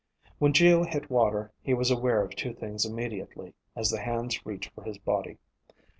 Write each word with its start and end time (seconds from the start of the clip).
When 0.39 0.51
Geo 0.51 0.83
hit 0.83 1.11
water, 1.11 1.51
he 1.61 1.75
was 1.75 1.91
aware 1.91 2.23
of 2.23 2.35
two 2.35 2.55
things 2.55 2.85
immediately 2.85 3.53
as 3.75 3.91
the 3.91 4.01
hands 4.01 4.43
reached 4.47 4.73
for 4.73 4.83
his 4.83 4.97
body. 4.97 5.37